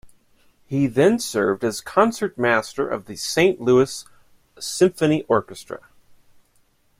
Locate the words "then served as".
0.87-1.79